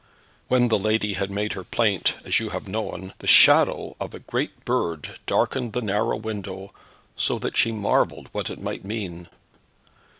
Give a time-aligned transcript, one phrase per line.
[0.47, 4.19] When the lady had made her plaint, as you have known, the shadow of a
[4.19, 6.73] great bird darkened the narrow window,
[7.15, 9.27] so that she marvelled what it might mean.